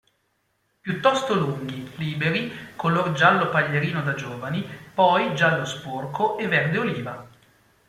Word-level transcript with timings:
Piuttosto 0.81 1.35
lunghi, 1.35 1.91
liberi, 1.97 2.51
color 2.75 3.11
giallo 3.11 3.49
paglierino 3.49 4.01
da 4.01 4.15
giovani, 4.15 4.67
poi 4.95 5.35
giallo-sporco 5.35 6.39
e 6.39 6.47
verde 6.47 6.77
oliva. 6.79 7.27